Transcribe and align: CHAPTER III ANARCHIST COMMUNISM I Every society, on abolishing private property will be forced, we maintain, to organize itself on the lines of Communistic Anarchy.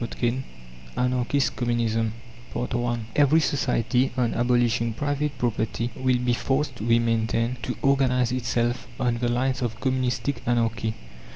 CHAPTER 0.03 0.25
III 0.25 0.43
ANARCHIST 0.97 1.55
COMMUNISM 1.57 2.11
I 2.55 2.97
Every 3.15 3.39
society, 3.39 4.11
on 4.17 4.33
abolishing 4.33 4.93
private 4.93 5.37
property 5.37 5.91
will 5.95 6.17
be 6.17 6.33
forced, 6.33 6.81
we 6.81 6.97
maintain, 6.97 7.57
to 7.61 7.77
organize 7.83 8.31
itself 8.31 8.87
on 8.99 9.19
the 9.19 9.29
lines 9.29 9.61
of 9.61 9.79
Communistic 9.79 10.41
Anarchy. 10.47 10.95